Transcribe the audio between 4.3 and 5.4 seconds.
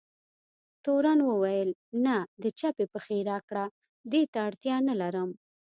ته اړتیا نه لرم.